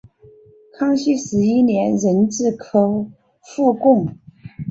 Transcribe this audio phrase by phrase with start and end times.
[0.73, 3.05] 康熙十一年壬子科
[3.43, 4.17] 副贡。